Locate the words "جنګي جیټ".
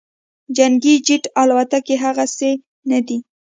0.57-1.23